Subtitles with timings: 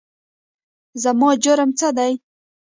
[1.03, 2.13] زما جرم څه دی؟؟